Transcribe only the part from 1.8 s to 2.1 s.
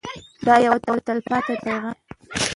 دی.